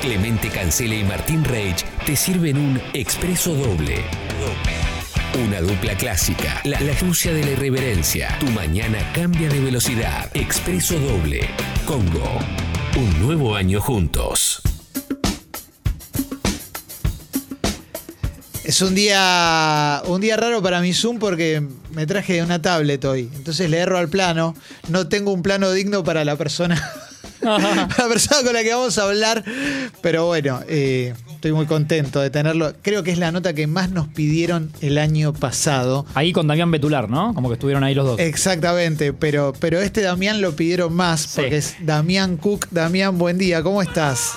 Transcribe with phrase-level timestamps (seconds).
[0.00, 4.04] Clemente Cancela y Martín Reich te sirven un expreso doble.
[5.44, 8.36] Una dupla clásica, la, la de la irreverencia.
[8.38, 10.30] Tu mañana cambia de velocidad.
[10.34, 11.48] Expreso doble.
[11.86, 12.38] Congo.
[12.96, 14.62] Un nuevo año juntos.
[18.68, 21.62] Es un día, un día raro para mi Zoom porque
[21.92, 23.30] me traje una tablet hoy.
[23.34, 24.54] Entonces le erro al plano.
[24.88, 26.92] No tengo un plano digno para la persona,
[27.42, 29.44] la persona con la que vamos a hablar.
[30.00, 32.72] Pero bueno, eh, estoy muy contento de tenerlo.
[32.82, 36.06] Creo que es la nota que más nos pidieron el año pasado.
[36.14, 37.34] Ahí con Damián Betular, ¿no?
[37.34, 38.18] Como que estuvieron ahí los dos.
[38.20, 41.40] Exactamente, pero, pero este Damián lo pidieron más Sí.
[41.40, 42.66] porque es Damián Cook.
[42.70, 44.32] Damián, buen día, ¿cómo estás?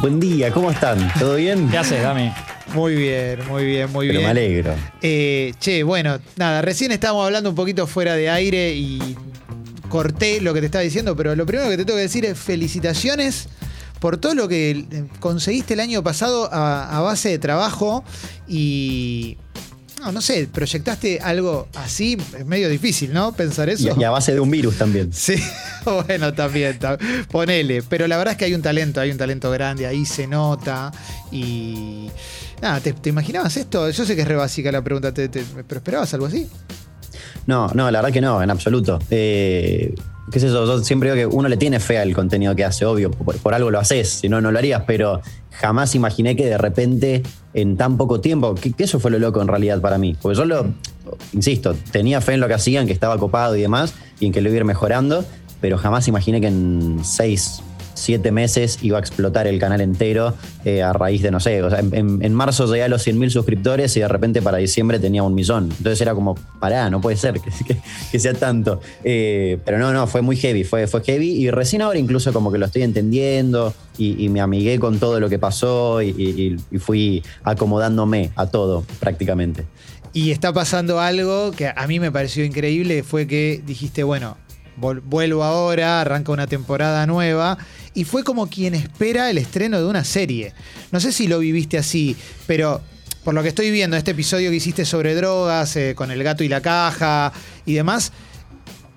[0.00, 1.12] Buen día, ¿cómo están?
[1.18, 1.68] ¿Todo bien?
[1.68, 2.32] ¿Qué haces, Dami?
[2.74, 4.24] Muy bien, muy bien, muy Pero bien.
[4.26, 4.74] me alegro.
[5.02, 9.16] Eh, che, bueno, nada, recién estábamos hablando un poquito fuera de aire y
[9.90, 12.38] corté lo que te estaba diciendo, pero lo primero que te tengo que decir es
[12.38, 13.48] felicitaciones
[13.98, 14.86] por todo lo que
[15.20, 18.02] conseguiste el año pasado a, a base de trabajo
[18.48, 19.36] y...
[20.00, 23.32] No, no sé, proyectaste algo así, es medio difícil, ¿no?
[23.32, 23.94] Pensar eso.
[23.98, 25.10] Y, a base de un virus también.
[25.12, 25.34] Sí,
[25.84, 26.96] bueno, también, ta-
[27.30, 27.82] ponele.
[27.82, 30.90] Pero la verdad es que hay un talento, hay un talento grande, ahí se nota.
[31.30, 32.08] Y.
[32.62, 33.90] Nada, ¿te, te imaginabas esto?
[33.90, 36.48] Yo sé que es re básica la pregunta, te- te- ¿pero esperabas algo así?
[37.50, 39.00] No, no, la verdad que no, en absoluto.
[39.10, 39.92] Eh,
[40.30, 40.64] ¿Qué es eso?
[40.66, 43.72] Yo siempre digo que uno le tiene fe al contenido que hace, obvio, por, algo
[43.72, 45.20] lo haces, si no, no lo harías, pero
[45.50, 49.42] jamás imaginé que de repente, en tan poco tiempo, que, que eso fue lo loco
[49.42, 50.16] en realidad para mí.
[50.22, 50.66] Porque yo lo,
[51.32, 54.40] insisto, tenía fe en lo que hacían, que estaba copado y demás, y en que
[54.40, 55.24] lo iba a ir mejorando,
[55.60, 57.64] pero jamás imaginé que en seis,
[58.00, 60.34] siete meses iba a explotar el canal entero
[60.64, 63.96] eh, a raíz de, no sé, o sea, en, marzo llegué a los 100.000 suscriptores
[63.96, 65.64] y de repente para diciembre tenía un millón.
[65.64, 67.40] Entonces era como, pará, no puede ser
[68.12, 68.80] que, sea tanto.
[69.04, 72.50] Eh, pero no, no, fue muy heavy, fue, fue heavy y recién ahora incluso como
[72.50, 78.30] que lo estoy entendiendo y, me amigué con todo lo que pasó y, fui acomodándome
[78.36, 79.66] a todo prácticamente.
[80.12, 84.36] Y está pasando algo que a mí me pareció increíble, fue que dijiste, bueno,
[84.80, 87.58] vuelvo ahora, arranca una temporada nueva,
[87.94, 90.52] y fue como quien espera el estreno de una serie.
[90.92, 92.80] No sé si lo viviste así, pero
[93.24, 96.42] por lo que estoy viendo, este episodio que hiciste sobre drogas, eh, con el gato
[96.44, 97.32] y la caja
[97.66, 98.12] y demás,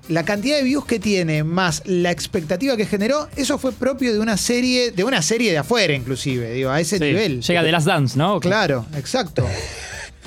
[0.10, 4.20] la cantidad de views que tiene, más la expectativa que generó, eso fue propio de
[4.20, 7.04] una serie, de una serie de afuera inclusive, digo, a ese Sí.
[7.06, 7.42] nivel.
[7.42, 8.40] Llega de las Dance, ¿no?
[8.40, 9.46] Claro, exacto.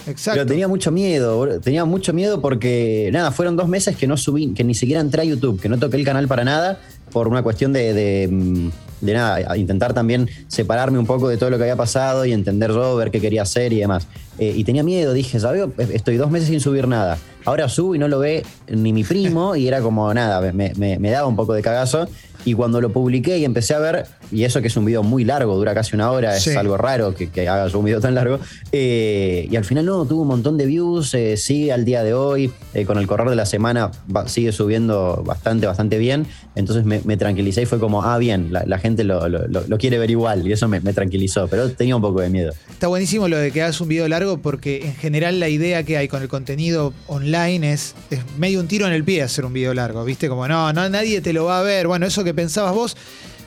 [0.06, 0.36] Exacto.
[0.38, 1.60] Pero tenía mucho miedo, boludo.
[1.60, 5.22] tenía mucho miedo porque, nada, fueron dos meses que no subí, que ni siquiera entré
[5.22, 6.80] a YouTube, que no toqué el canal para nada,
[7.12, 8.70] por una cuestión de, de, mm,
[9.02, 12.96] nada, intentar también separarme un poco de todo lo que había pasado y entender yo,
[12.96, 14.06] ver qué quería hacer y demás.
[14.38, 15.64] Eh, y tenía miedo, dije, ¿sabes?
[15.92, 17.16] Estoy dos meses sin subir nada.
[17.44, 20.98] Ahora subo y no lo ve ni mi primo y era como nada, me, me-
[20.98, 22.08] me daba un poco de cagazo.
[22.44, 25.24] Y cuando lo publiqué y empecé a ver, y eso que es un video muy
[25.24, 26.50] largo, dura casi una hora, Sí.
[26.50, 28.38] es algo raro que, que hagas un video tan largo.
[28.70, 32.14] eh, y al final no, tuvo un montón de views, eh, sigue al día de
[32.14, 36.26] hoy, eh, con el correr de la semana va- sigue subiendo bastante, bastante bien.
[36.54, 39.64] Entonces me, me tranquilicé y fue como, ah, bien, la, la gente lo, lo- lo-
[39.66, 40.46] lo quiere ver igual.
[40.46, 42.52] Y eso me, me tranquilizó, pero tenía un poco de miedo.
[42.70, 45.96] Está buenísimo lo de que hagas un video largo porque en general la idea que
[45.96, 49.52] hay con el contenido online es, es medio un tiro en el pie hacer un
[49.52, 50.28] video largo, ¿viste?
[50.28, 52.96] Como no, no, nadie te lo va a ver, bueno, eso que pensabas vos.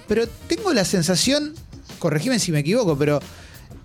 [0.08, 1.54] Pero tengo la sensación,
[2.00, 3.20] corregime si me equivoco, pero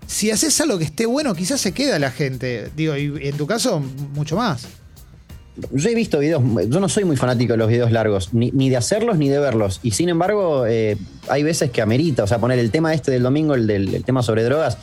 [0.06, 2.70] si haces algo que esté bueno, quizás se queda la gente.
[2.76, 3.82] Digo, y en tu caso,
[4.14, 4.66] mucho más.
[5.70, 8.70] Yo he visto videos, yo no soy muy fanático de los videos largos, ni, ni
[8.70, 9.80] de hacerlos ni de verlos.
[9.82, 10.96] Y sin embargo, eh,
[11.28, 14.04] hay veces que amerita, o sea, poner el tema este del domingo, el del el
[14.04, 14.78] tema sobre drogas,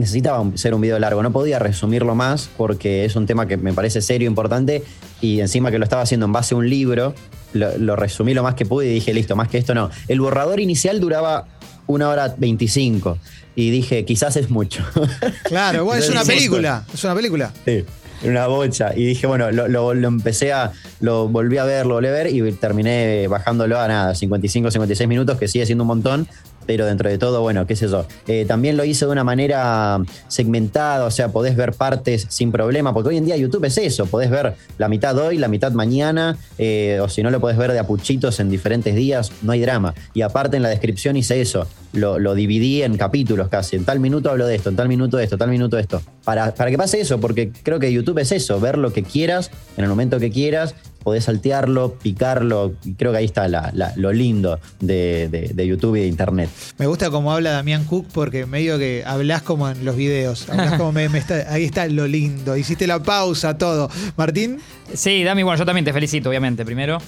[0.00, 1.22] necesitaba ser un video largo.
[1.22, 4.82] No podía resumirlo más porque es un tema que me parece serio, importante.
[5.20, 7.14] Y encima que lo estaba haciendo en base a un libro,
[7.52, 9.90] lo, lo resumí lo más que pude y dije, listo, más que esto no.
[10.08, 11.46] El borrador inicial duraba
[11.86, 13.18] una hora 25.
[13.56, 14.82] Y dije, quizás es mucho.
[15.44, 17.52] Claro, bueno, es una película, es una película.
[17.64, 17.84] Sí,
[18.22, 18.92] una bocha.
[18.96, 20.72] Y dije, bueno, lo, lo- lo empecé a.
[21.00, 25.08] Lo volví a ver, lo volví a ver y terminé bajándolo a nada, 55, 56
[25.08, 26.28] minutos, que sigue siendo un montón.
[26.70, 28.06] Pero dentro de todo, bueno, qué sé yo.
[28.28, 32.94] Eh, también lo hice de una manera segmentada, o sea, podés ver partes sin problema,
[32.94, 36.38] porque hoy en día YouTube es eso, podés ver la mitad hoy, la mitad mañana,
[36.58, 39.94] eh, o si no lo podés ver de apuchitos en diferentes días, no hay drama.
[40.14, 43.98] Y aparte en la descripción hice eso, lo, lo dividí en capítulos casi, en tal
[43.98, 46.00] minuto hablo de esto, en tal minuto de esto, tal minuto de esto.
[46.22, 49.50] Para, para que pase eso, porque creo que YouTube es eso, ver lo que quieras,
[49.76, 53.92] en el momento que quieras, podés saltearlo, picarlo, y creo que ahí está la- la-
[53.96, 56.50] lo lindo de, de- de YouTube y de Internet.
[56.78, 60.46] Me gusta cómo habla Damián Cook porque medio que hablas como en los videos.
[60.76, 62.56] Como me, me está- ahí está lo lindo.
[62.56, 63.90] Hiciste la pausa, todo.
[64.16, 64.58] Martín,
[64.92, 66.98] Sí, Dami, bueno, yo también te felicito, obviamente, primero.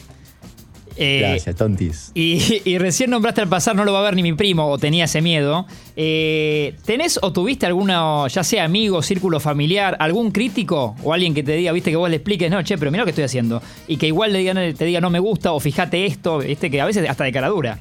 [0.97, 2.11] Eh, Gracias, tontis.
[2.15, 4.79] Y, y recién nombraste al pasar, no lo va a ver ni mi primo, o
[4.79, 5.67] tenía ese miedo.
[5.97, 11.43] Eh, ¿Tenés o tuviste alguna, ya sea amigo, círculo familiar, algún crítico o alguien que
[11.43, 13.62] te diga, viste, que vos le expliques, no, che, pero mira lo que estoy haciendo?
[13.89, 16.81] Y que igual le digan, te diga, no me gusta, o fíjate esto, viste, que
[16.81, 17.79] a veces hasta de cara dura.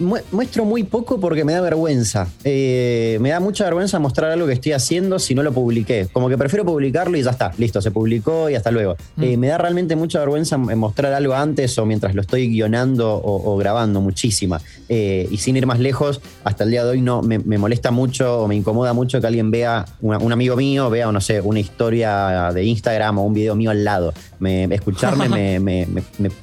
[0.00, 2.26] Mu- Muestro muy poco porque me da vergüenza.
[2.42, 6.08] Eh, me da mucha vergüenza mostrar algo que estoy haciendo si no lo publiqué.
[6.12, 8.96] Como que prefiero publicarlo y ya está, listo, se publicó y hasta luego.
[9.20, 13.14] Eh, me da realmente mucha vergüenza m- mostrar algo antes o mientras lo estoy guionando
[13.14, 14.60] o, o grabando, muchísima.
[14.88, 17.90] Eh, y sin ir más lejos, hasta el día de hoy no me, me molesta
[17.92, 21.20] mucho o me incomoda mucho que alguien vea, una- un amigo mío vea, o no
[21.20, 24.12] sé, una historia de Instagram o un video mío al lado.
[24.50, 25.28] Me, escucharme
[25.60, 25.86] me, me-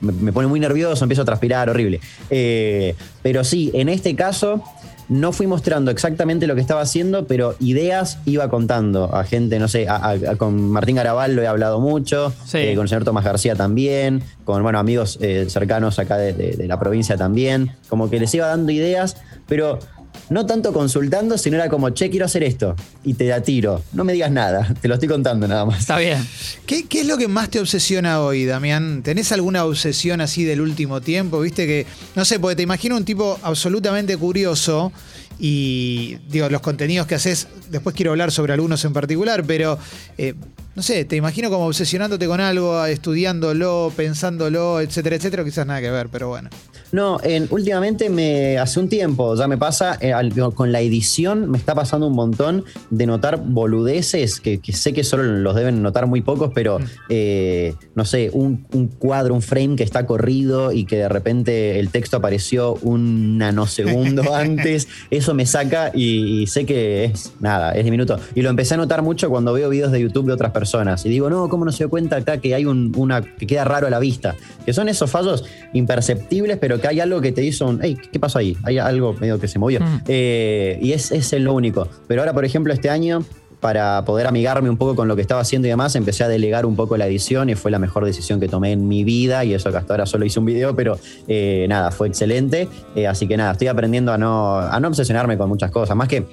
[0.01, 1.99] me- pone muy nervioso, empiezo a transpirar, horrible.
[2.29, 4.63] Eh, pero sí, en este caso
[5.09, 9.67] no fui mostrando exactamente lo que estaba haciendo, pero ideas iba contando a gente, no
[9.67, 12.59] sé, a- a- a- con Martín Garabal lo he hablado mucho, Sí.
[12.59, 16.55] eh, con el señor Tomás García también, con bueno, amigos eh, cercanos acá de, de-
[16.55, 19.17] de la provincia también, como que les iba dando ideas,
[19.47, 19.79] pero
[20.29, 24.03] no tanto consultando, sino era como, che, quiero hacer esto, y te la tiro, no
[24.03, 25.79] me digas nada, te lo estoy contando nada más.
[25.79, 26.25] Está bien.
[26.65, 29.03] ¿Qué, qué es lo que más te obsesiona hoy, Damián?
[29.03, 31.41] ¿Tenés alguna obsesión así del último tiempo?
[31.41, 31.85] Viste que,
[32.15, 34.91] no sé, porque te imagino un tipo absolutamente curioso
[35.39, 39.79] y, digo, los contenidos que haces, después quiero hablar sobre algunos en particular, pero,
[40.17, 40.35] eh,
[40.75, 45.91] no sé, te imagino como obsesionándote con algo, estudiándolo, pensándolo, etcétera, etcétera, quizás nada que
[45.91, 46.49] ver, pero bueno.
[46.93, 51.49] No, en- últimamente me hace un tiempo ya me pasa eh, al- con la edición
[51.49, 55.81] me está pasando un montón de notar boludeces que, que sé que solo los deben
[55.81, 56.79] notar muy pocos, pero
[57.09, 61.79] eh, no sé, un, un cuadro, un frame que está corrido y que de repente
[61.79, 67.71] el texto apareció un nanosegundo antes, eso me saca y, y sé que es nada,
[67.71, 68.19] es diminuto.
[68.35, 70.60] Y lo empecé a notar mucho cuando veo videos de YouTube de otras personas
[71.03, 73.63] y digo, no, ¿cómo no se dio cuenta acá que hay un, una que queda
[73.63, 74.35] raro a la vista?
[74.65, 75.43] Que son esos fallos
[75.73, 78.57] imperceptibles, pero que hay algo que te hizo un, hey, ¿qué pasó ahí?
[78.63, 79.79] Hay algo medio que se movió.
[79.79, 80.01] Mm.
[80.07, 81.87] Eh, y es, es lo único.
[82.07, 83.23] Pero ahora, por ejemplo, este año,
[83.59, 86.65] para poder amigarme un poco con lo que estaba haciendo y demás, empecé a delegar
[86.65, 89.45] un poco la edición y fue la mejor decisión que tomé en mi vida.
[89.45, 90.97] Y eso que hasta ahora solo hice un video, pero
[91.27, 92.67] eh, nada, fue excelente.
[92.95, 95.95] Eh, así que nada, estoy aprendiendo a no, a no obsesionarme con muchas cosas.
[95.95, 96.25] Más que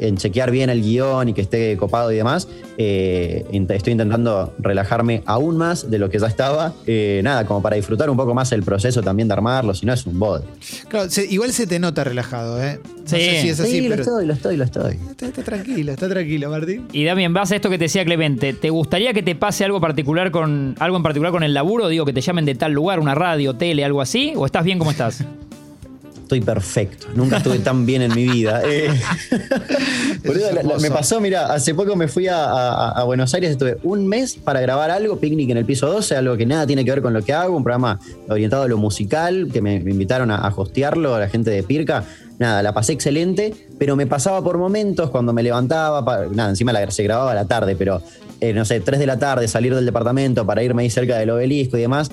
[0.00, 2.48] en chequear bien el guion y que esté copado y demás,
[2.78, 6.72] eh, estoy intentando relajarme aún más de lo que ya estaba.
[6.86, 9.92] Eh, nada, como para disfrutar un poco más el proceso también de armarlo, si no
[9.92, 10.44] es un bode.
[10.88, 12.80] Claro, se- igual se te nota relajado, ¿eh?
[12.84, 13.16] No Sí.
[13.24, 14.96] sé si es así, sí, lo estoy, lo estoy, lo estoy.
[15.10, 16.86] Está, está tranquilo, está tranquilo, Martín.
[16.92, 18.52] Y Damien, vas a esto que te decía Clemente.
[18.52, 21.88] ¿Te gustaría que te pase algo particular con algo en particular con el laburo?
[21.88, 24.78] Digo, que te llamen de tal lugar, una radio, tele, algo así, o estás bien
[24.78, 25.24] como estás?
[26.30, 27.08] Estoy perfecto.
[27.16, 28.62] Nunca estuve tan bien en mi vida.
[28.64, 28.88] Eh,
[30.24, 33.50] boludo, la- la- me pasó, mira, hace poco me fui a, a- a Buenos Aires,
[33.50, 36.84] estuve un mes para grabar algo, Picnic en el piso 12, algo que nada tiene
[36.84, 37.98] que ver con lo que hago, un programa
[38.28, 42.04] orientado a lo musical, que me, me invitaron a, a hostearlo, la gente de Pirca.
[42.38, 46.88] Nada, la pasé excelente, pero me pasaba por momentos cuando me levantaba, nada, encima la,
[46.92, 48.00] se grababa a la tarde, pero
[48.40, 51.30] eh, no sé, 3 de la tarde, salir del departamento para irme ahí cerca del
[51.30, 52.08] obelisco y demás.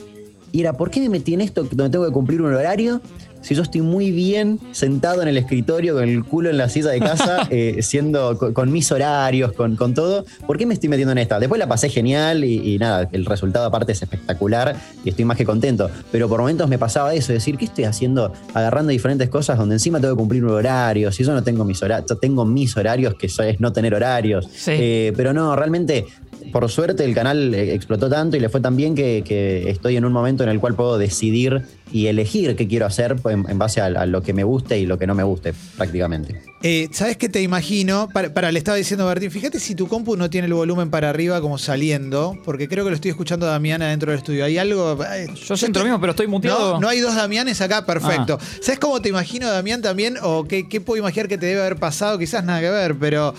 [0.53, 2.99] Y era, ¿por qué me metí en esto donde tengo que cumplir un horario?
[3.41, 6.89] Si yo estoy muy bien sentado en el escritorio con el culo en la silla
[6.89, 10.89] de casa, eh, siendo con, con mis horarios, con, con todo, ¿por qué me estoy
[10.89, 11.39] metiendo en esta?
[11.39, 15.37] Después la pasé genial y, y nada, el resultado aparte es espectacular y estoy más
[15.37, 15.89] que contento.
[16.11, 18.33] Pero por momentos me pasaba eso, decir, ¿qué estoy haciendo?
[18.53, 21.11] Agarrando diferentes cosas donde encima tengo que cumplir un horario.
[21.11, 24.47] Si yo no tengo mis horarios, tengo mis horarios, que es no tener horarios.
[24.53, 24.71] Sí.
[24.73, 26.05] Eh, pero no, realmente
[26.51, 29.97] por suerte el canal eh, explotó tanto y le fue tan bien que, que estoy
[29.97, 33.57] en un momento en el cual puedo decidir y elegir qué quiero hacer en, en
[33.57, 36.41] base a, a lo que me guste y lo que no me guste, prácticamente.
[36.63, 38.09] Eh, ¿Sabes qué te imagino?
[38.11, 40.89] Para, para, le estaba diciendo a Martín, fíjate si tu compu no tiene el volumen
[40.89, 44.43] para arriba como saliendo, porque creo que lo estoy escuchando a Damián adentro del estudio.
[44.43, 44.97] ¿Hay algo?
[45.13, 46.73] Eh, Yo siento lo mismo, pero estoy muteado.
[46.73, 48.37] No, no hay dos Damianes acá, perfecto.
[48.41, 48.45] Ah.
[48.61, 50.17] ¿Sabes cómo te imagino, Damián, también?
[50.21, 52.17] ¿O qué, qué puedo imaginar que te debe haber pasado?
[52.17, 53.33] Quizás nada que ver, pero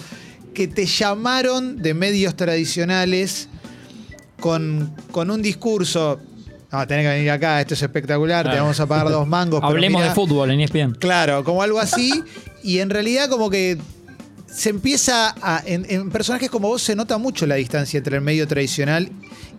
[0.55, 3.49] que te llamaron de medios tradicionales
[4.40, 6.21] con, con un discurso.
[6.71, 9.61] No, tenés que venir acá, esto es espectacular, te vamos a pagar dos mangos.
[9.61, 10.93] pero Hablemos mirá- de fútbol en ESPN.
[10.99, 12.23] Claro, como algo así.
[12.62, 13.78] y en realidad como que
[14.47, 15.62] se empieza a...
[15.64, 19.11] En, en personajes como vos se nota mucho la distancia entre el medio tradicional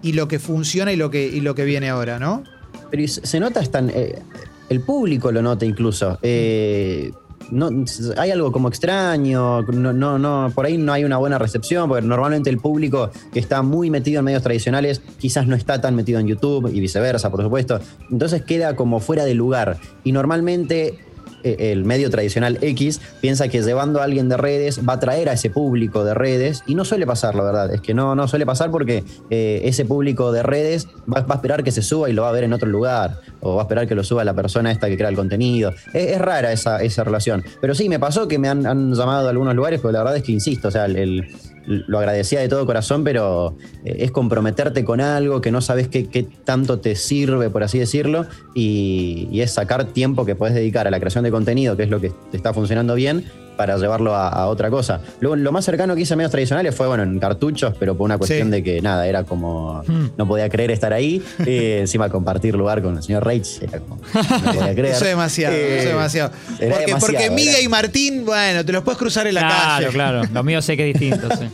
[0.03, 2.43] y lo que funciona y lo que, y lo que viene ahora, ¿no?
[2.91, 3.79] Pero se nota hasta...
[3.79, 4.21] eh,
[4.69, 6.19] el público lo nota incluso.
[6.21, 7.11] Eh,
[7.51, 7.69] no,
[8.17, 12.05] hay algo como extraño, no, no, no, por ahí no hay una buena recepción, porque
[12.05, 16.19] normalmente el público que está muy metido en medios tradicionales quizás no está tan metido
[16.19, 17.79] en YouTube y viceversa, por supuesto.
[18.11, 19.77] Entonces queda como fuera de lugar.
[20.03, 20.97] Y normalmente
[21.43, 25.33] el medio tradicional X piensa que llevando a alguien de redes va a traer a
[25.33, 27.73] ese público de redes y no suele pasar, la verdad.
[27.73, 31.37] Es que no, no suele pasar porque eh, ese público de redes va, va a
[31.37, 33.65] esperar que se suba y lo va a ver en otro lugar o va a
[33.65, 35.73] esperar que lo suba la persona esta que crea el contenido.
[35.93, 37.43] Es, es rara esa, esa relación.
[37.61, 40.17] Pero sí, me pasó que me han, han llamado a algunos lugares, pero la verdad
[40.17, 41.27] es que insisto, o sea, el- el,
[41.65, 46.27] lo agradecía de todo corazón, pero eh, es comprometerte con algo que no sabes qué,
[46.43, 48.25] tanto te sirve, por así decirlo,
[48.55, 51.89] y, y es sacar tiempo que puedes dedicar a la creación de contenido, que es
[51.89, 53.25] lo que te está funcionando bien,
[53.59, 55.01] para llevarlo a, a otra cosa.
[55.19, 58.05] Luego, lo más cercano que hice a medios tradicionales fue, bueno, en cartuchos, pero por
[58.05, 58.51] una cuestión Sí.
[58.51, 59.83] de que nada, era como.
[60.17, 61.21] No podía creer estar ahí.
[61.45, 63.97] Eh, encima compartir lugar con el señor Reich, era como.
[63.97, 64.95] No podía creer.
[64.95, 66.31] Eso es demasiado, Eh, eso es demasiado.
[66.31, 69.41] era Porque, demasiado, porque Miga era- y Martín, bueno, te los puedes cruzar en la
[69.41, 69.87] claro, calle.
[69.89, 70.21] claro.
[70.33, 71.49] Lo mío sé que es distinto, sí.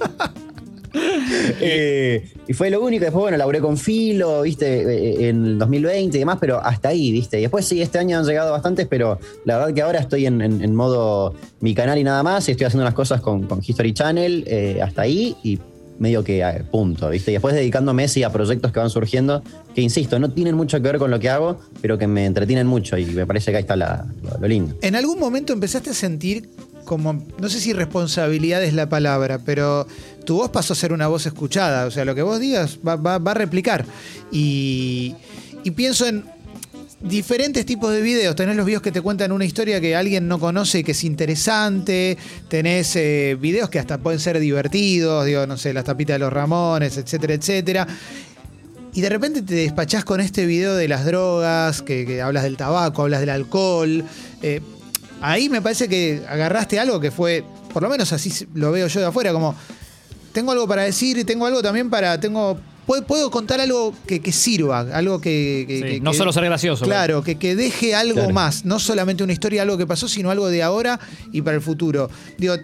[1.62, 3.04] Eh, y fue lo único.
[3.04, 7.12] Después, bueno, laburé con Filo, viste, eh, en el 2020 y demás, pero hasta ahí,
[7.12, 7.38] viste.
[7.40, 10.42] Y después sí, este año han llegado bastantes, pero la verdad que ahora estoy en,
[10.42, 12.48] en- en modo mi canal y nada más.
[12.48, 15.60] Y estoy haciendo unas cosas con, con History Channel eh, hasta ahí y
[15.98, 17.32] medio que a punto, viste.
[17.32, 19.42] Y después dedicándome sí a proyectos que van surgiendo,
[19.74, 22.68] que insisto, no tienen mucho que ver con lo que hago, pero que me entretienen
[22.68, 24.75] mucho y me parece que ahí está la- lo, lo lindo.
[24.82, 26.50] ¿En algún momento empezaste a sentir
[26.86, 29.86] como, no sé si responsabilidad es la palabra, pero
[30.25, 31.86] tu voz pasó a ser una voz escuchada?
[31.86, 33.86] O sea, lo que vos digas va, va- va a replicar.
[34.32, 35.13] Y,
[35.63, 36.24] y pienso en
[37.01, 38.36] diferentes tipos de videos.
[38.36, 41.04] Tenés los videos que te cuentan una historia que alguien no conoce y que es
[41.04, 42.18] interesante.
[42.48, 46.32] Tenés eh, videos que hasta pueden ser divertidos, digo, no sé, las tapitas de los
[46.34, 47.88] Ramones, etcétera, etcétera.
[48.94, 53.01] Y de repente te despachás con este video de las drogas, que, hablas del tabaco,
[53.01, 54.06] hablas del alcohol.
[54.42, 54.62] Eh,
[55.32, 59.00] ahí me parece que agarraste algo que fue, por lo menos así lo veo yo
[59.00, 59.55] de afuera, como
[60.32, 64.20] tengo algo para decir y tengo algo también para, tengo, puedo, puedo contar algo que,
[64.22, 65.65] que sirva, algo que...
[65.67, 66.86] que- Sí, que- no que- solo ser gracioso.
[66.86, 68.34] Claro, que, que deje algo Claro.
[68.34, 71.00] más, no solamente una historia, algo que pasó, sino algo de ahora
[71.32, 72.10] y para el futuro.
[72.38, 72.55] Digo,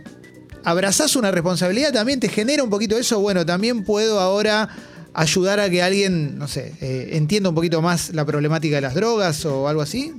[0.64, 4.70] abrazás una responsabilidad, también te genera un poquito eso, bueno, también puedo ahora
[5.14, 8.94] ayudar a que alguien, no sé, eh, entienda un poquito más la problemática de las
[8.96, 10.14] drogas o algo así.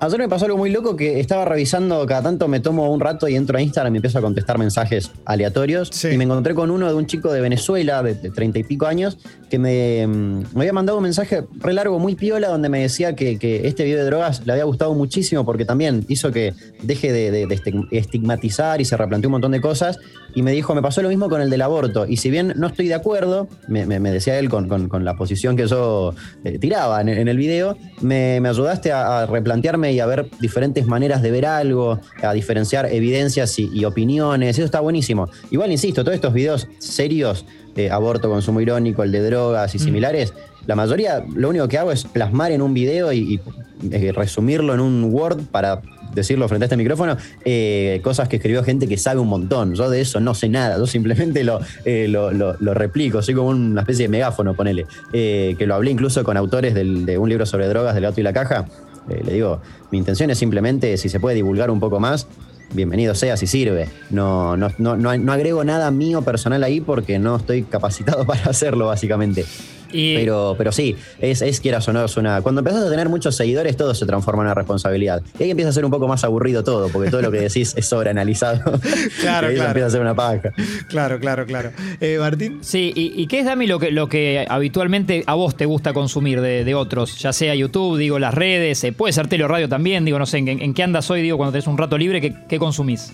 [0.00, 3.26] Ayer me pasó algo muy loco que estaba revisando, cada tanto me tomo un rato
[3.26, 5.88] y entro a Instagram y empiezo a contestar mensajes aleatorios.
[5.92, 6.10] Sí.
[6.12, 9.18] Y me encontré con uno de un chico de Venezuela, de treinta y pico años,
[9.50, 13.16] que me, mm, me había mandado un mensaje re largo, muy piola, donde me decía
[13.16, 17.12] que, que este video de drogas le había gustado muchísimo porque también hizo que deje
[17.12, 19.98] de, de- de estig- estigmatizar y se replanteó un montón de cosas.
[20.34, 22.06] Y me dijo, me pasó lo mismo con el del aborto.
[22.06, 25.04] Y si bien no estoy de acuerdo, me, me- me decía él con, con- con
[25.04, 29.26] la posición que yo eh, tiraba en, en el video, me, me ayudaste a, a
[29.26, 34.56] replantearme y a ver diferentes maneras de ver algo, a diferenciar evidencias y, y opiniones.
[34.58, 35.28] Eso está buenísimo.
[35.50, 37.44] Igual, insisto, todos estos videos serios,
[37.76, 40.34] eh, aborto, consumo irónico, el de drogas y similares,
[40.66, 43.40] la mayoría lo único que hago es plasmar en un video y,
[43.82, 45.80] y, eh, resumirlo en un Word para
[46.14, 49.74] decirlo frente a este micrófono, eh, cosas que escribió gente que sabe un montón.
[49.74, 53.48] Yo de eso no sé nada, yo simplemente lo, eh, lo, lo- replico, soy como
[53.48, 57.46] una especie de megáfono, ponele, Eh, que lo hablé incluso con autores de un libro
[57.46, 58.66] sobre drogas del gato y la caja.
[59.08, 59.60] Le digo,
[59.90, 62.26] mi intención es simplemente, si se puede divulgar un poco más,
[62.74, 63.88] bienvenido sea si sirve.
[64.10, 68.86] No, no, no, no agrego nada mío personal ahí porque no estoy capacitado para hacerlo,
[68.86, 69.46] básicamente.
[69.92, 72.42] Y Pero, pero sí, es, es quieras o no, es una.
[72.42, 75.22] Cuando empezás a tener muchos seguidores, todo se transforma en una responsabilidad.
[75.38, 77.74] Y ahí empieza a ser un poco más aburrido todo, porque todo lo que decís
[77.76, 78.78] es sobreanalizado.
[79.20, 79.70] Claro, y ahí claro.
[79.70, 80.52] empieza a ser una paja.
[80.88, 81.70] Claro, claro, claro.
[82.00, 82.58] Eh, Martín.
[82.60, 85.92] Sí, y, y qué es, Dami, lo que, lo que habitualmente a vos te gusta
[85.92, 87.18] consumir de, de otros?
[87.18, 90.26] Ya sea YouTube, digo, las redes, eh, puede ser tele o radio también, digo, no
[90.26, 93.12] sé, ¿en, en qué andas hoy, digo, cuando tenés un rato libre, qué, qué consumís?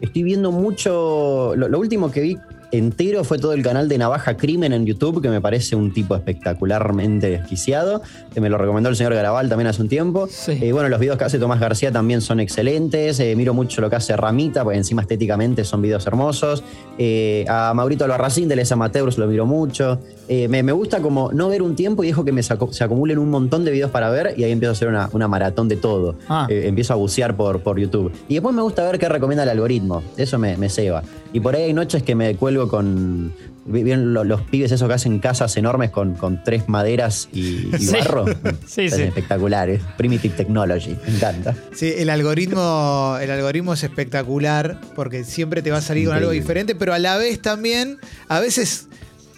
[0.00, 1.54] Estoy viendo mucho.
[1.56, 2.36] Lo, lo último que vi
[2.72, 6.16] entero fue todo el canal de Navaja Crimen en YouTube, que me parece un tipo
[6.16, 8.02] espectacularmente desquiciado.
[8.34, 10.26] que me lo recomendó el señor Garabal también hace un tiempo.
[10.28, 10.58] Sí.
[10.60, 13.20] Eh, bueno, los videos que hace Tomás García también son excelentes.
[13.20, 16.64] Eh, miro mucho lo que hace Ramita, porque encima estéticamente son videos hermosos.
[16.98, 20.00] Eh, a Maurito Albarracín de Les Amateurs lo miro mucho.
[20.28, 23.18] Me, me gusta como no ver un tiempo y dejo que me saco- se acumulen
[23.18, 25.76] un montón de videos para ver y ahí empiezo a hacer una, una maratón de
[25.76, 26.14] todo.
[26.26, 26.46] Ah.
[26.48, 28.10] Empiezo a bucear por, por YouTube.
[28.28, 30.02] Y después me gusta ver qué recomienda el algoritmo.
[30.16, 31.02] Eso me, me ceba.
[31.32, 33.32] Y por ahí hay noches que me cuelgo con.
[33.64, 37.72] ¿Vieron lo- los, pibes esos que hacen casas enormes con, con tres maderas y, y
[37.78, 37.92] Sí.
[37.92, 38.24] barro?
[38.66, 39.04] Sí, Son sí.
[39.04, 39.80] espectaculares.
[39.96, 40.96] Primitive Technology.
[41.06, 41.54] Me encanta.
[41.72, 46.32] Sí, el algoritmo, el algoritmo es espectacular porque siempre te va a salir con algo
[46.32, 47.98] diferente, pero a la vez también,
[48.28, 48.88] a veces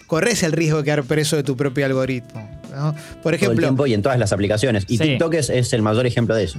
[0.07, 2.49] corres el riesgo de quedar preso de tu propio algoritmo.
[2.75, 2.93] ¿no?
[2.93, 4.85] Por Todo el ejemplo, tiempo y en todas las aplicaciones.
[4.87, 5.03] Y Sí.
[5.03, 6.57] TikTok es, es el mayor ejemplo de eso.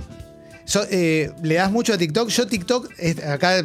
[0.67, 2.29] So- eh, le das mucho a TikTok.
[2.29, 3.65] Yo TikTok, es- acá eh,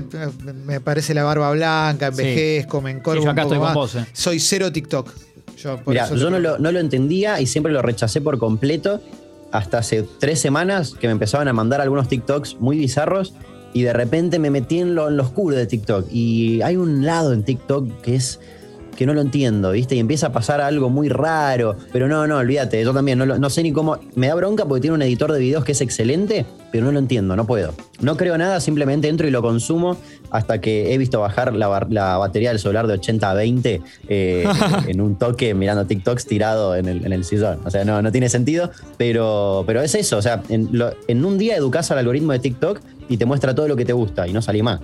[0.65, 2.22] me parece la barba blanca, Sí.
[2.22, 4.05] envejezco, me encorvo Sí, yo un acá poco estoy con vos, eh.
[4.13, 5.12] Soy cero TikTok.
[5.58, 9.01] Yo, por Mira, eso yo lo, no lo entendía y siempre lo rechacé por completo.
[9.53, 13.34] hasta hace tres semanas que me empezaban a mandar algunos TikToks muy bizarros
[13.74, 16.08] y de repente me metí en lo, en lo oscuro de TikTok.
[16.10, 18.39] Y hay un lado en TikTok que es
[18.96, 19.96] que no lo entiendo, ¿viste?
[19.96, 21.76] Y empieza a pasar algo muy raro.
[21.92, 23.98] Pero no, no, olvídate, yo también no, lo- no sé ni cómo.
[24.16, 27.00] Me da bronca porque tiene un editor de videos que es excelente, pero no lo
[27.00, 27.74] entiendo, no puedo.
[28.02, 29.98] No creo nada, simplemente entro y lo consumo
[30.32, 34.46] hasta que he visto bajar la, la batería del celular de 80 a 20 eh,
[34.88, 37.60] en un toque mirando TikToks tirado en el, en el sillón.
[37.66, 40.18] O sea, no, no tiene sentido, pero, pero es eso.
[40.18, 42.80] O sea, en, lo- en un día educas al algoritmo de TikTok
[43.12, 44.80] y te muestra todo lo que te gusta y no salí más.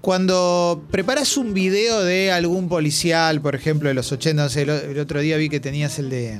[0.00, 4.98] Cuando preparas un video de algún policial, por ejemplo, de los 80, no sé, el,
[4.98, 6.38] otro día vi que tenías el de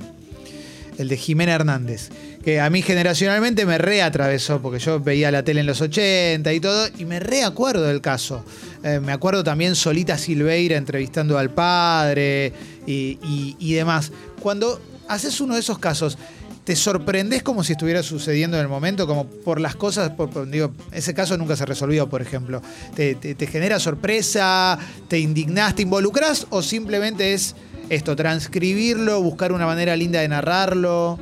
[0.98, 2.08] el de Jimena Hernández,
[2.42, 6.58] que a mí generacionalmente me reatravesó, porque yo veía la tele en los 80 y
[6.58, 8.44] todo, y me reacuerdo del caso.
[8.82, 12.52] Eh, me acuerdo también Solita Silveira entrevistando al padre
[12.84, 13.16] y-
[13.60, 14.10] y demás.
[14.40, 16.18] Cuando haces uno de esos casos,
[16.68, 19.06] ¿te sorprendes como si estuviera sucediendo en el momento?
[19.06, 22.60] Como por las cosas, por, digo, ese caso nunca se resolvió, por ejemplo.
[22.94, 24.78] ¿Te, te- genera sorpresa?
[25.08, 25.74] ¿Te indignás?
[25.76, 26.46] ¿Te involucras?
[26.50, 27.56] ¿O simplemente es
[27.88, 31.18] esto, transcribirlo, buscar una manera linda de narrarlo?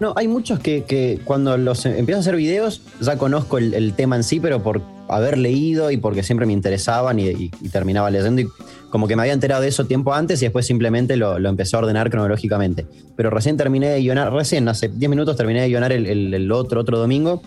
[0.00, 3.92] No, hay muchos que, que cuando los em- empiezo a hacer videos ya conozco el
[3.92, 8.42] tema en sí, pero por haber leído y porque siempre me interesaban y, terminaba leyendo
[8.42, 8.48] y
[8.90, 11.76] como que me había enterado de eso tiempo antes y después simplemente lo, lo empecé
[11.76, 12.86] a ordenar cronológicamente.
[13.16, 16.52] Pero recién terminé de guionar, recién hace 10 minutos terminé de guionar el, el- el
[16.52, 17.42] otro, otro domingo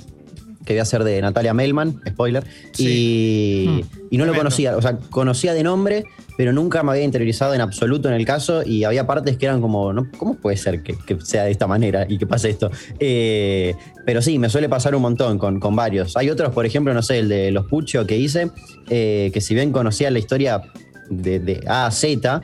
[0.66, 2.44] que voy a hacer de Natalia Melman, spoiler,
[2.78, 6.06] y, y no lo conocía, o sea, conocía de nombre,
[6.38, 9.62] pero nunca me había interiorizado en absoluto en el caso y había partes que eran
[9.62, 10.08] como, ¿no?
[10.18, 12.72] ¿cómo puede ser que, que sea de esta manera y que pase esto?
[13.00, 13.76] Eh,
[14.06, 16.16] pero sí, me suele pasar un montón con, con varios.
[16.16, 18.52] Hay otros, por ejemplo, no sé, el de los Pucho que hice,
[18.90, 20.62] eh, que si bien conocía la historia
[21.10, 22.42] de, de A a Z,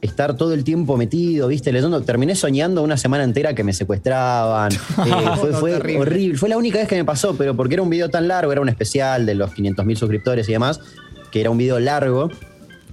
[0.00, 2.00] estar todo el tiempo metido, viste, leyendo.
[2.02, 4.70] Terminé soñando una semana entera que me secuestraban.
[5.06, 6.00] Eh, fue No, fue terrible.
[6.00, 6.38] horrible.
[6.38, 8.60] Fue la única vez que me pasó, pero porque era un video tan largo, era
[8.60, 10.80] un especial de los 500 mil suscriptores y demás,
[11.30, 12.30] que era un video largo.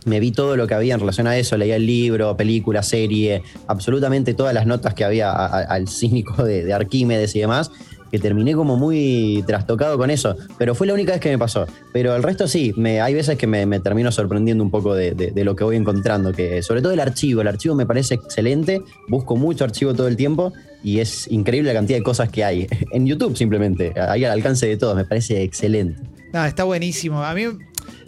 [0.05, 3.41] Me vi todo lo que había en relación a eso, leía el libro, película, serie,
[3.67, 7.71] absolutamente todas las notas que había a- a- al cínico de, de Arquímedes y demás,
[8.19, 10.35] terminé como muy trastocado con eso.
[10.57, 11.65] Pero fue la única vez que me pasó.
[11.93, 15.55] Pero el resto sí, me, hay veces que me, termino sorprendiendo un poco de, lo
[15.55, 19.63] que voy encontrando, que sobre todo el archivo, el archivo me parece excelente, busco mucho
[19.63, 22.67] archivo todo el tiempo y es increíble la cantidad de cosas que hay.
[22.91, 26.01] En YouTube simplemente, ahí al alcance de todos, me parece excelente.
[26.33, 27.23] Está buenísimo.
[27.23, 27.43] A mí,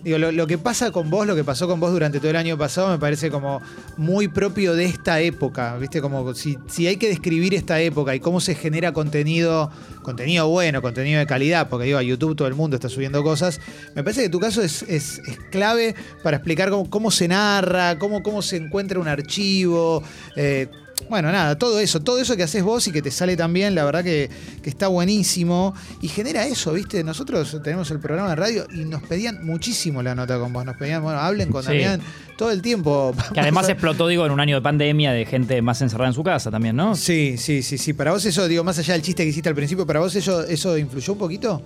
[0.08, 2.36] digo, lo, lo que pasa con vos, lo que pasó con vos durante todo el
[2.36, 3.62] año pasado, me parece como
[3.98, 5.78] muy propio de esta época.
[5.78, 6.02] ¿Viste?
[6.02, 10.82] Como si, si hay que describir esta época y cómo se genera contenido, contenido bueno,
[10.82, 13.60] contenido de calidad, porque digo, a YouTube todo el mundo está subiendo cosas.
[13.96, 17.98] Me parece que tu caso es, es- es clave para explicar cómo, cómo se narra,
[18.00, 20.04] cómo, cómo se encuentra un archivo.
[20.36, 20.68] eh,
[21.10, 23.76] bueno, nada, todo eso, todo eso que haces vos y que te sale tan bien,
[23.76, 24.30] la verdad que,
[24.62, 25.74] que está buenísimo.
[26.02, 27.04] Y genera eso, ¿viste?
[27.04, 30.66] Nosotros tenemos el programa de radio y nos pedían muchísimo la nota con vos.
[30.66, 31.70] Nos pedían, bueno, hablen con Sí.
[31.70, 32.02] Damián
[32.38, 33.14] todo el tiempo.
[33.34, 36.24] Que además explotó, digo, en un año de pandemia de gente más encerrada en su
[36.24, 36.96] casa también, ¿no?
[36.96, 37.94] Sí, sí, sí, sí.
[37.94, 40.44] Para vos eso, digo, más allá del chiste que hiciste al principio, ¿para vos eso,
[40.44, 41.62] eso influyó un poquito?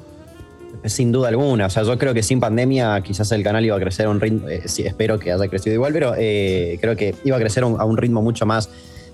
[0.86, 3.80] Sin duda alguna, o sea, yo creo que sin pandemia quizás el canal iba a
[3.80, 7.14] crecer a un ritmo, eh, sí, espero que haya crecido igual, pero eh, creo que
[7.24, 8.68] iba a crecer a un, a un ritmo mucho más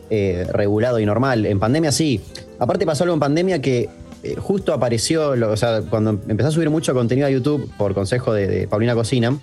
[0.09, 1.45] eh, regulado y normal.
[1.45, 2.21] En pandemia sí.
[2.59, 3.89] Aparte pasó algo en pandemia que
[4.23, 7.93] eh, justo apareció, lo- o sea, cuando empecé a subir mucho contenido a YouTube por
[7.93, 9.37] consejo de, de Paulina Cocina,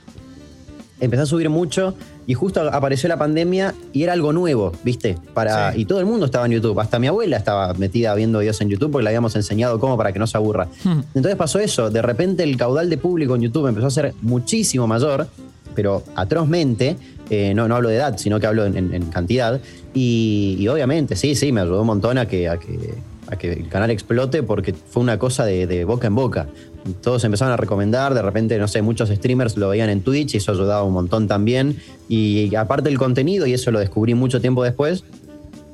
[1.01, 1.95] empecé a subir mucho
[2.27, 5.17] y justo apareció la pandemia y era algo nuevo, ¿viste?
[5.35, 5.83] Para, Sí.
[5.83, 8.71] Y todo el mundo estaba en YouTube, hasta mi abuela estaba metida viendo videos en
[8.71, 10.69] YouTube porque le habíamos enseñado cómo para que no se aburra.
[11.15, 14.87] Entonces pasó eso, de repente el caudal de público en YouTube empezó a ser muchísimo
[14.87, 15.27] mayor,
[15.75, 16.97] pero atrozmente,
[17.31, 19.61] eh, no, no hablo de edad, sino que hablo en, cantidad,
[19.93, 22.95] y, obviamente, sí, sí, me ayudó un montón a que, a que,
[23.43, 26.47] el canal explote porque fue una cosa de, boca en boca.
[27.01, 30.37] Todos empezaron a recomendar, de repente, no sé, muchos streamers lo veían en Twitch y
[30.37, 31.79] eso ayudaba un montón también.
[32.09, 35.05] Y aparte el contenido, y eso lo descubrí mucho tiempo después,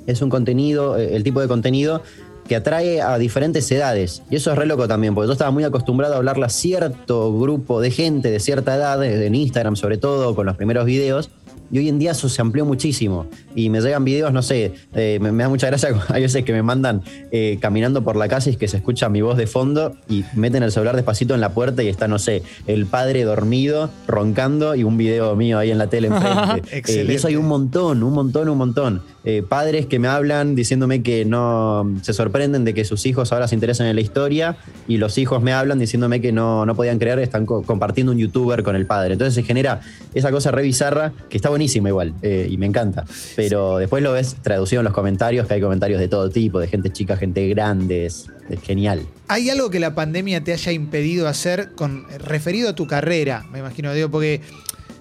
[0.06, 2.02] es un contenido, eh, el tipo de contenido
[2.50, 4.24] que atrae a diferentes edades.
[4.28, 7.38] Y eso es re loco también, porque yo estaba muy acostumbrado a hablarle a cierto
[7.38, 11.30] grupo de gente de cierta edad, en Instagram sobre todo, con los primeros videos.
[11.70, 13.26] Y hoy en día eso se amplió muchísimo.
[13.54, 15.90] Y me llegan videos, no sé, eh, me, me da mucha gracia.
[16.09, 19.20] Hay veces que me mandan eh, caminando por la casa y que se escucha mi
[19.22, 22.42] voz de fondo y meten el celular despacito en la puerta y está, no sé,
[22.66, 26.80] el padre dormido, roncando y un video mío ahí en la tele enfrente.
[26.90, 29.02] Eh, y eso hay un montón, un montón, un montón.
[29.48, 33.54] Padres que me hablan diciéndome que no se sorprenden de que sus hijos ahora se
[33.54, 34.56] interesan en la historia
[34.88, 38.18] y los hijos me hablan diciéndome que no, no podían creer, están co- compartiendo un
[38.18, 39.12] youtuber con el padre.
[39.12, 39.80] Entonces se genera
[40.14, 43.05] esa cosa re bizarra que está buenísimo igual eh, y me encanta.
[43.37, 46.68] Pero después lo ves traducido en los comentarios, que hay comentarios de todo tipo, de
[46.68, 49.07] gente chica, gente grande, es, es genial.
[49.29, 53.44] ¿Hay algo que la pandemia te haya impedido hacer con referido a tu carrera?
[53.53, 54.40] Me imagino, digo, porque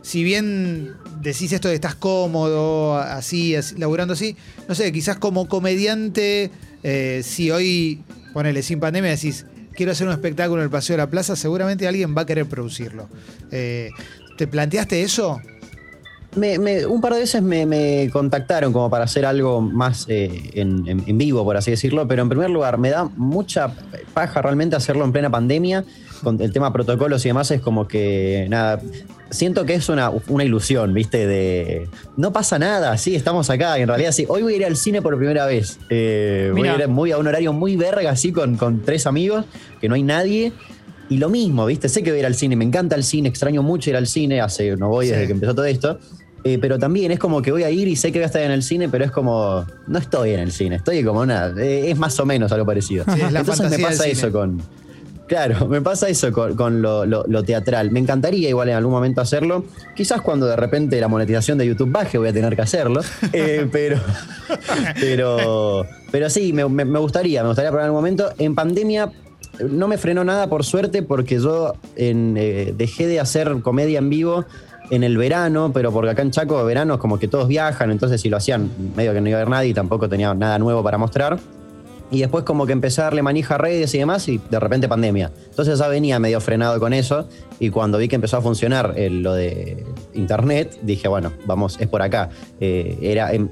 [0.02, 4.36] si bien decís esto de estás cómodo, así, así, laburando así,
[4.68, 6.52] no sé, quizás como comediante,
[6.84, 9.46] eh, si hoy, ponele sin pandemia, decís,
[9.76, 12.48] quiero hacer un espectáculo en el Paseo de la Plaza, seguramente alguien va a querer
[12.48, 13.08] producirlo.
[13.50, 13.92] Eh,
[14.38, 15.42] ¿Te planteaste eso?
[16.36, 20.52] Me- me- un par de veces me, me contactaron como para hacer algo más eh,
[20.54, 23.74] en, en- en vivo, por así decirlo, pero en primer lugar me da mucha
[24.14, 25.84] paja realmente hacerlo en plena pandemia,
[26.24, 28.80] con el tema protocolos y demás es como que, nada,
[29.32, 31.26] siento que es una, una ilusión, ¿viste?
[31.26, 34.66] De, no pasa nada, sí, estamos acá, y en realidad sí, hoy voy a ir
[34.66, 38.12] al cine por primera vez, Eh, voy a ir muy, a un horario muy verga,
[38.12, 39.46] así, con, con tres amigos,
[39.82, 40.54] que no hay nadie.
[41.12, 41.90] Y lo mismo, ¿viste?
[41.90, 44.06] Sé que voy a ir al cine, me encanta el cine, extraño mucho ir al
[44.06, 45.98] cine, hace, no voy desde que empezó todo esto.
[46.44, 48.42] Eh, pero también es como que voy a ir y sé que voy a estar
[48.42, 51.92] en el cine, pero es como, no estoy en el cine, estoy como nada, eh,
[51.92, 53.04] es más o menos algo parecido.
[53.14, 54.12] Sí, es la Entonces me pasa cine.
[54.14, 54.62] eso con...
[55.28, 57.92] Claro, me pasa eso con, con lo, lo- lo teatral.
[57.92, 59.64] Me encantaría igual en algún momento hacerlo.
[59.96, 63.02] Quizás cuando de repente la monetización de YouTube baje voy a tener que hacerlo.
[63.34, 63.98] Eh, pero,
[65.00, 68.32] pero, pero sí, me, me- me gustaría, me gustaría probar en algún momento.
[68.38, 69.12] En pandemia
[69.70, 74.10] no me frenó nada por suerte porque yo en, eh, dejé de hacer comedia en
[74.10, 74.46] vivo
[74.90, 78.22] en el verano, pero porque acá en Chaco verano es como que todos viajan, entonces
[78.22, 80.84] si lo hacían medio que no iba a haber nadie y tampoco tenía nada nuevo
[80.84, 81.40] para mostrar.
[82.12, 84.88] Y después como que empecé a darle manija a redes y demás y de repente
[84.88, 85.30] pandemia.
[85.52, 87.28] Entonces ya venía medio frenado con eso
[87.60, 91.88] y cuando vi que empezó a funcionar eh, lo de internet, dije, bueno, vamos, es
[91.88, 92.30] por acá.
[92.60, 93.52] Eh, era, en-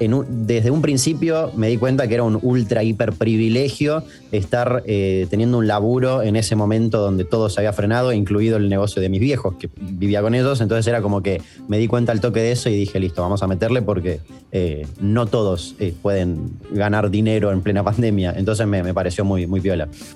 [0.00, 5.58] desde un principio me di cuenta que era un ultra hiper privilegio estar eh, teniendo
[5.58, 9.20] un laburo en ese momento donde todo se había frenado, incluido el negocio de mis
[9.20, 10.60] viejos, que vivía con ellos.
[10.60, 13.42] Entonces era como que me di cuenta al toque de eso y dije, listo, vamos
[13.42, 14.20] a meterle porque
[14.52, 18.34] eh, no todos eh, pueden ganar dinero en plena pandemia.
[18.36, 19.60] Entonces me, pareció muy, muy.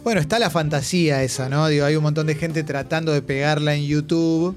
[0.03, 1.64] Bueno, está la fantasía esa, ¿no?
[1.64, 4.57] Hay un montón de gente tratando de pegarla en YouTube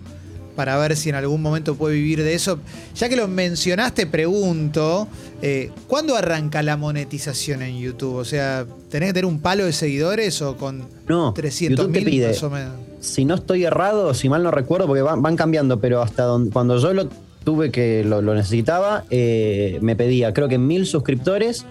[0.57, 2.59] para ver si en algún momento puede vivir de eso.
[2.95, 5.07] Ya que lo mencionaste, pregunto,
[5.43, 8.15] eh, ¿cuándo arranca la monetización en YouTube?
[8.15, 11.99] O sea, ¿tenés que tener un palo de seguidores o con No, 300 YouTube te
[12.01, 12.73] mil pide, más o menos?
[12.99, 16.49] si no estoy errado, si mal no recuerdo, porque van, van cambiando, pero hasta donde,
[16.51, 17.07] cuando yo lo
[17.43, 21.65] tuve que lo, lo necesitaba, eh, me pedía creo que mil suscriptores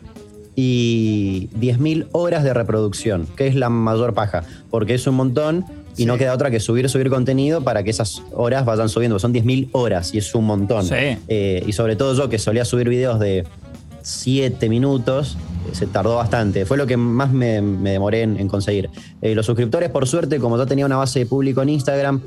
[0.54, 6.02] y 10.000 horas de reproducción, que es la mayor paja, porque es un montón y
[6.02, 6.06] Sí.
[6.06, 9.18] no queda otra que subir, subir contenido para que esas horas vayan subiendo.
[9.18, 10.84] Son 10.000 horas y es un montón.
[10.84, 10.94] Sí.
[11.28, 13.44] Eh, y sobre todo yo que solía subir videos de
[14.02, 15.36] 7 minutos,
[15.70, 16.64] eh, se tardó bastante.
[16.66, 18.88] Fue lo que más me, me demoré en, en conseguir.
[19.20, 22.20] Eh, los suscriptores, por suerte, como yo tenía una base de público en Instagram,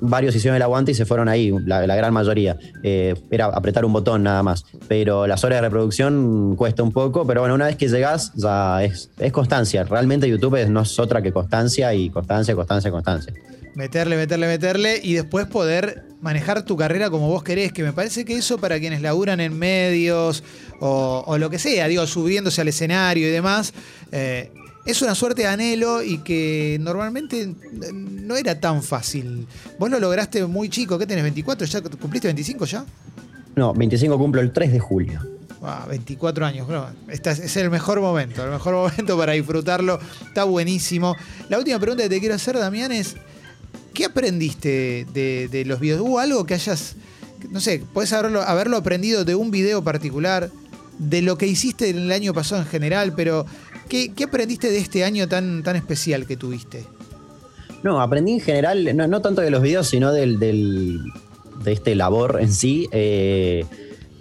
[0.00, 2.56] varios hicieron el aguante y se fueron ahí, la, gran mayoría.
[2.82, 4.64] Eh, era apretar un botón nada más.
[4.88, 8.82] Pero las horas de reproducción cuesta un poco, pero bueno, una vez que llegás, ya
[8.82, 9.84] es, es constancia.
[9.84, 13.32] Realmente YouTube no es otra que constancia y constancia, constancia, constancia.
[13.74, 18.24] Meterle, meterle, meterle y después poder manejar tu carrera como vos querés, que me parece
[18.24, 20.42] que eso para quienes laburan en medios
[20.80, 23.72] o, o lo que sea, digo, subiéndose al escenario y demás,
[24.10, 24.50] eh,
[24.88, 27.54] es una suerte de anhelo y que normalmente
[27.92, 29.46] no era tan fácil.
[29.78, 31.30] Vos lo lograste muy chico, ¿qué tenés?
[31.34, 31.66] ¿24?
[31.66, 32.86] ¿Ya cumpliste 25 ya?
[33.54, 35.20] No, 25 cumplo el 3 de julio.
[35.62, 40.00] Ah, 24 años, no, esta es, es el mejor momento, el mejor momento para disfrutarlo.
[40.26, 41.14] Está buenísimo.
[41.50, 43.16] La última pregunta que te quiero hacer, Damián, es:
[43.92, 46.00] ¿qué aprendiste de, de los videos?
[46.00, 46.94] ¿Hubo algo que hayas,
[47.50, 50.50] no sé, puedes haberlo, haberlo aprendido de un video particular,
[50.98, 53.46] de lo que hiciste el año pasado en general, pero
[53.88, 56.84] ¿qué, aprendiste de este año tan, tan especial que tuviste?
[57.82, 62.52] No, aprendí en general, no, tanto de los videos, sino del, de este labor en
[62.52, 62.88] sí.
[62.92, 63.64] eh,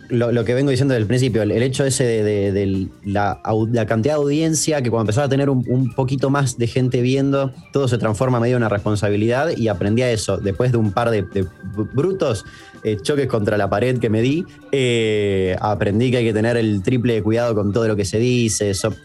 [0.10, 3.42] lo, que vengo diciendo desde el principio, el, hecho ese de, la,
[3.88, 7.52] cantidad de audiencia, que cuando empezaba a tener un, un poquito más de gente viendo,
[7.74, 10.38] todo se transforma medio en una responsabilidad y aprendí a eso.
[10.38, 11.46] Después de un par de, de
[11.94, 12.46] brutos
[12.84, 16.82] eh, choques contra la pared que me di, eh, aprendí que hay que tener el
[16.84, 18.70] triple de cuidado con todo lo que se dice.
[18.70, 18.96] Eso.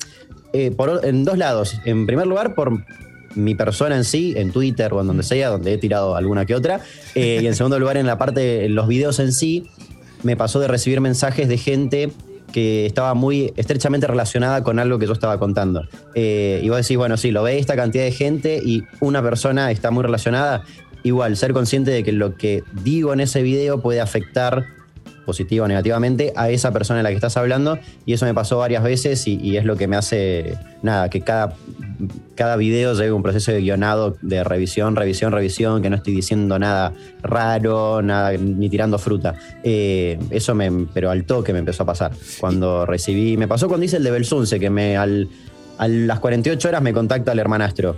[0.52, 1.80] Eh, en dos lados.
[1.84, 2.82] En primer lugar, por
[3.34, 6.54] mi persona en sí, en Twitter o en donde sea, donde he tirado alguna que
[6.54, 6.80] otra.
[7.14, 9.66] Eh, y en segundo lugar, en la parte, en los videos en sí,
[10.22, 12.10] me pasó de recibir mensajes de gente
[12.52, 15.88] que estaba muy estrechamente relacionada con algo que yo estaba contando.
[16.14, 19.70] Eh, y vos decís, bueno, sí, lo ve esta cantidad de gente y una persona
[19.70, 20.64] está muy relacionada.
[21.02, 24.66] Igual, ser consciente de que lo que digo en ese video puede afectar
[25.24, 27.78] positiva o negativamente a esa persona en la que estás hablando.
[28.06, 31.20] Y eso me pasó varias veces y, y es lo que me hace, nada, que
[31.20, 31.54] cada,
[32.34, 36.58] cada video lleve un proceso de guionado de revisión, revisión, revisión, que no estoy diciendo
[36.58, 39.34] nada raro, nada, ni tirando fruta.
[39.62, 42.12] Eh, eso me, pero al toque me empezó a pasar.
[42.40, 45.28] Cuando recibí, me pasó cuando hice el de Belsunce, que me al,
[45.78, 47.94] a las 48 horas me contacta el hermanastro.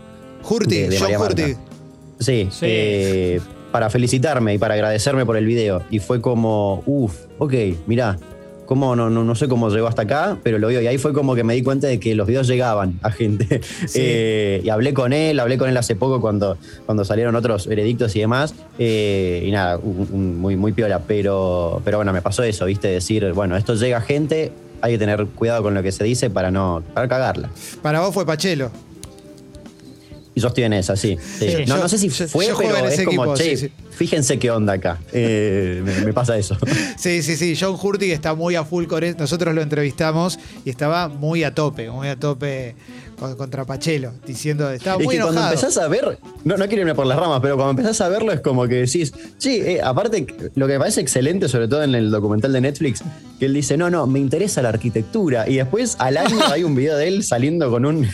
[0.48, 1.42] Hurti, de- de John María Marta.
[1.42, 1.54] Hurti.
[2.20, 2.66] Sí, Sí.
[2.68, 3.40] eh,
[3.74, 5.82] para felicitarme y para agradecerme por el video.
[5.90, 7.52] Y fue como, uff, ok,
[7.88, 8.16] mirá,
[8.66, 10.80] cómo no, no, no sé cómo llegó hasta acá, pero lo vio.
[10.80, 13.60] Y ahí fue como que me di cuenta de que los videos llegaban a gente.
[13.88, 13.98] Sí.
[14.00, 16.56] Eh, y hablé con él, hablé con él hace poco cuando,
[16.86, 18.54] cuando salieron otros veredictos y demás.
[18.78, 21.00] Eh, y nada, un- un- muy, muy piola.
[21.08, 22.86] Pero, pero bueno, me pasó eso, ¿viste?
[22.86, 26.30] Decir, bueno, esto llega a gente, hay que tener cuidado con lo que se dice
[26.30, 27.50] para no para cagarla.
[27.82, 28.70] Para vos fue Pachelo.
[30.34, 31.16] Y yo estoy en esa, sí.
[31.38, 31.48] sí.
[31.48, 33.56] Sí, no, yo- no sé si yo- fue, yo pero es ese como, equipo, che,
[33.56, 33.72] sí, sí.
[33.92, 34.98] fíjense qué onda acá.
[35.12, 36.56] Eh, me, me pasa eso.
[36.98, 37.56] Sí, sí, sí.
[37.58, 39.04] John Hurtig está muy a full con.
[39.16, 42.74] Nosotros lo entrevistamos y estaba muy a tope, muy a tope
[43.36, 45.54] contra Pachelo, diciendo, estaba Es muy que cuando enojado.
[45.60, 48.32] empezás a ver, no, no quiero irme por las ramas, pero cuando empezás a verlo
[48.32, 51.94] es como que decís, sí, eh, aparte, lo que me parece excelente, sobre todo en
[51.94, 53.02] el documental de Netflix,
[53.38, 55.48] que él dice, no, no, me interesa la arquitectura.
[55.48, 58.06] Y después al año hay un video de él saliendo con un,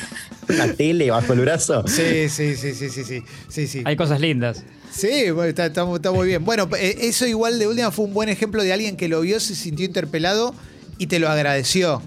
[0.48, 1.84] una tele bajo el brazo.
[1.88, 3.82] Sí, sí, sí, sí, sí, sí, sí, sí.
[3.84, 4.62] Hay cosas lindas.
[4.92, 6.44] Sí, bueno, está, está- está muy bien.
[6.44, 9.38] Bueno, eh, eso igual de última fue un buen ejemplo de alguien que lo vio,
[9.40, 10.54] se sintió interpelado
[10.98, 12.02] y te lo agradeció.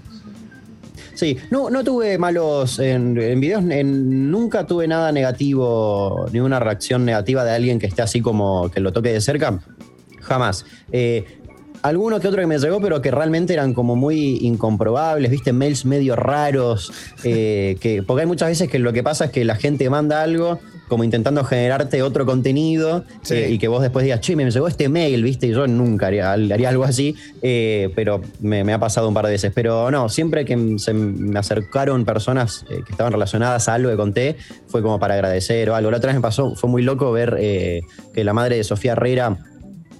[1.14, 7.04] Sí, no, no tuve malos en, videos, en- nunca tuve nada negativo, ni una reacción
[7.04, 9.60] negativa de alguien que esté así como que lo toque de cerca.
[10.20, 10.64] Jamás.
[10.90, 11.24] Eh,
[11.82, 15.84] alguno que otro que me llegó, pero que realmente eran como muy incomprobables, viste, mails
[15.84, 16.92] medio raros.
[17.24, 20.22] eh, que, porque hay muchas veces que lo que pasa es que la gente manda
[20.22, 23.34] algo como intentando generarte otro contenido Sí.
[23.34, 26.08] eh, y que vos después digas, che, me llegó este mail, viste, y yo nunca
[26.08, 29.52] haría, haría algo así, eh, pero me, me ha pasado un par de veces.
[29.54, 33.96] Pero no, siempre que se me acercaron personas eh, que estaban relacionadas a algo que
[33.96, 34.36] conté,
[34.68, 35.90] fue como para agradecer o algo.
[35.90, 39.38] La otra vez me pasó, fue muy loco ver que la madre de Sofía Herrera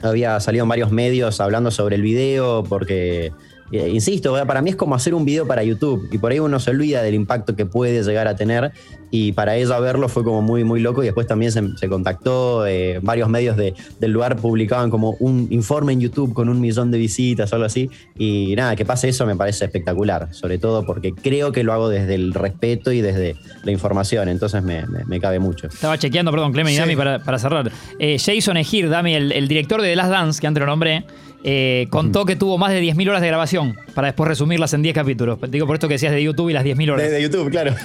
[0.03, 3.33] había salido en varios medios hablando sobre el video, porque,
[3.79, 6.61] eh, insisto, para mí es como hacer un video para YouTube, y por ahí uno
[6.61, 8.73] se olvida del impacto que puede llegar a tener,
[9.11, 12.67] y para ella verlo fue como muy, muy loco, y después también se, se contactó,
[12.67, 16.91] eh, varios medios de- del lugar publicaban como un informe en YouTube con un millón
[16.91, 20.85] de visitas o algo así, y nada, que pase eso me parece espectacular, sobre todo
[20.85, 25.05] porque creo que lo hago desde el respeto y desde la información, entonces me, me-
[25.05, 25.67] me cabe mucho.
[25.69, 26.81] Estaba chequeando, perdón, Clemen y Sí.
[26.81, 27.71] Dami, para, para cerrar.
[27.99, 31.05] Eh, Jason Egir, Dami, el, el director de The Last Dance, que antes lo nombré,
[31.45, 34.95] eh, contó que tuvo más de 10.000 horas de grabación para después resumirlas en 10
[34.95, 35.39] capítulos.
[35.51, 37.05] Digo por esto que decías de YouTube y las 10.000 horas.
[37.11, 37.75] Desde YouTube, claro.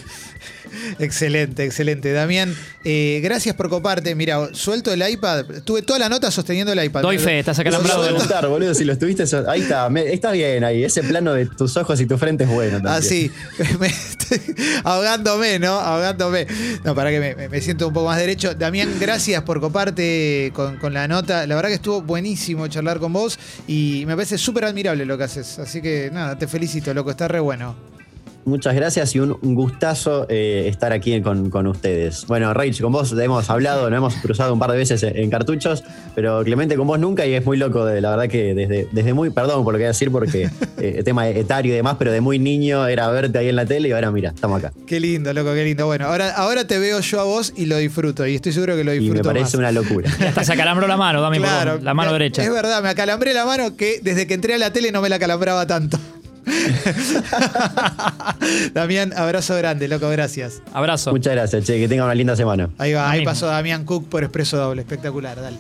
[1.00, 2.12] Excelente, excelente.
[2.14, 4.14] Damián, eh, gracias por coparte.
[4.16, 5.46] Mira, suelto el iPad.
[5.64, 7.02] Tuve toda la nota sosteniendo el iPad.
[7.02, 9.26] Doy fe, estás acá de- preguntar, boludo, si lo estuviste.
[9.26, 10.84] so- Ahí está, me- está bien ahí.
[10.84, 12.94] Ese plano de tus ojos y tu frente es bueno también.
[12.96, 13.32] Así,
[13.80, 14.40] me estoy
[14.84, 15.74] ahogándome, ¿no?
[15.80, 16.46] Ahogándome.
[16.84, 18.54] No, para que me, me- me siento un poco más derecho.
[18.54, 21.48] Damián, gracias por coparte con, con la nota.
[21.48, 25.24] La verdad que estuvo buenísimo charlar con vos y me parece súper admirable lo que
[25.26, 25.60] haces.
[25.60, 27.99] Así que nada, te felicito, loco, está re bueno.
[28.46, 32.26] Muchas gracias y un, gustazo eh, estar aquí con, con ustedes.
[32.26, 35.30] Bueno, Rach, con vos hemos hablado, nos hemos cruzado un par de veces en, en
[35.30, 35.84] cartuchos,
[36.16, 39.14] pero Clemente con vos nunca y es muy loco, de, la verdad que desde, desde
[39.14, 42.12] muy, perdón por lo que voy a decir, porque eh, tema etario y demás, pero
[42.12, 44.74] de muy niño era verte ahí en la tele y ahora mira, estamos acá.
[44.88, 45.86] Qué lindo, loco, qué lindo.
[45.86, 48.26] Bueno, ahora, ahora te veo yo a vos y lo disfruto.
[48.26, 49.30] Y estoy seguro que lo Y disfruto.
[49.30, 49.60] me parece más.
[49.60, 50.10] una locura.
[50.20, 52.44] Y hasta se acalambró la mano, Dami, perdón, la mano me- derecha.
[52.44, 55.10] Es verdad, me acalambré la mano que desde que entré a la tele no me
[55.10, 56.00] la acalambraba tanto.
[58.74, 60.62] Damián, abrazo grande, loco, gracias.
[60.74, 61.12] Abrazo.
[61.12, 62.70] Muchas gracias, che, que tengan una linda semana.
[62.78, 65.58] Ahí va, ahí pasó Damián Cook por Expreso Doble, espectacular, dale.